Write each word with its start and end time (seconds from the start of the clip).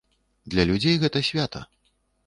Для 0.53 0.65
людзей 0.71 0.97
гэта 1.05 1.25
свята. 1.31 1.65